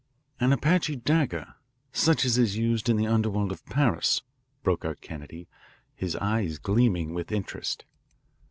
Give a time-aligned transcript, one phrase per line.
[0.39, 1.53] "An Apache dagger,
[1.91, 4.23] such as is used in the underworld of Paris,"
[4.63, 5.47] broke out Kennedy,
[5.93, 7.85] his eyes gleaming with interest.